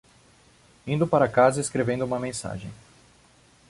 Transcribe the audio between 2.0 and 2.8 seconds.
uma mensagem